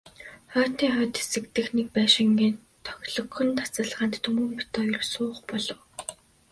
Хотын 0.53 0.89
хойд 0.95 1.13
хэсэг 1.19 1.45
дэх 1.55 1.67
нэг 1.77 1.87
байшингийн 1.95 2.55
тохилогхон 2.85 3.49
тасалгаанд 3.57 4.13
Түмэн 4.23 4.49
бид 4.57 4.71
хоёр 4.81 5.03
суух 5.13 5.37
болов. 5.49 5.79